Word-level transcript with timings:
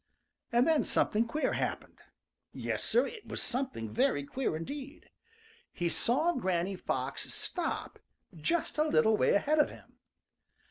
And 0.51 0.67
then 0.67 0.83
something 0.83 1.27
queer 1.27 1.53
happened. 1.53 1.99
Yes, 2.53 2.83
Sir, 2.83 3.05
it 3.05 3.27
was 3.27 3.39
something 3.39 3.87
very 3.93 4.23
queer 4.23 4.55
indeed. 4.55 5.11
He 5.71 5.89
saw 5.89 6.33
Granny 6.33 6.75
Fox 6.75 7.31
stop 7.31 7.99
just 8.35 8.79
a 8.79 8.83
little 8.83 9.15
way 9.15 9.35
ahead 9.35 9.59
of 9.59 9.69
him. 9.69 9.99